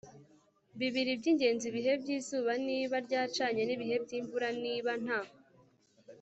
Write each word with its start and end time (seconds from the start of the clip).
bibiri 0.79 1.11
by'ingenzi 1.19 1.65
ibihe 1.69 1.93
by'izuba 2.01 2.51
niba 2.67 2.95
ryacanye 3.07 3.61
n'ibihe 3.65 3.95
by'imvura 4.03 4.49
niba 4.63 4.91
nta 5.03 5.19